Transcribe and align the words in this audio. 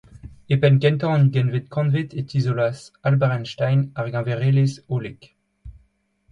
E 0.53 0.57
penn 0.61 0.77
kentañ 0.83 1.11
an 1.15 1.25
ugenvet 1.27 1.65
kantved 1.75 2.09
e 2.19 2.25
tizoloas 2.29 2.79
Albert 3.09 3.35
Einstein 3.37 3.79
ar 3.99 4.07
geñverelezh 4.17 4.77
hollek. 4.89 5.19